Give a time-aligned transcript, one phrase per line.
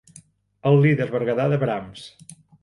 [0.69, 2.09] El líder berguedà de Brams.